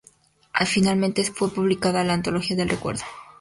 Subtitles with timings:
[0.65, 3.03] Finalmente fue publicada la "Antología del Recuerdo".